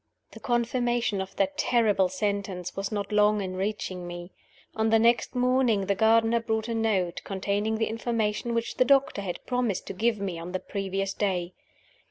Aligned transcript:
The 0.31 0.39
confirmation 0.39 1.21
of 1.21 1.35
that 1.35 1.59
terrible 1.59 2.09
sentence 2.09 2.75
was 2.75 2.91
not 2.91 3.11
long 3.11 3.39
in 3.39 3.55
reaching 3.55 4.07
me. 4.07 4.31
On 4.75 4.89
the 4.89 4.97
next 4.97 5.35
morning 5.35 5.85
the 5.85 5.93
gardener 5.93 6.39
brought 6.39 6.67
a 6.67 6.73
note 6.73 7.21
containing 7.23 7.77
the 7.77 7.85
information 7.85 8.55
which 8.55 8.77
the 8.77 8.83
doctor 8.85 9.21
had 9.21 9.45
promised 9.45 9.85
to 9.85 9.93
give 9.93 10.19
me 10.19 10.39
on 10.39 10.53
the 10.53 10.59
previous 10.59 11.13
day. 11.13 11.53